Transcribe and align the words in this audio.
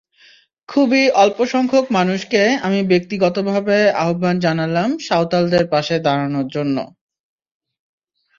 খুবই 0.69 1.03
অল্পসংখ্যক 1.15 1.85
মানুষকে 1.91 2.41
আমি 2.61 2.79
ব্যক্তিগতভাবে 2.91 3.77
আহ্বান 4.01 4.35
জানালাম 4.39 4.89
সাঁওতালদের 5.07 5.65
পাশে 5.73 5.95
দাঁড়ানোর 6.05 6.47
জন্য। 6.55 6.77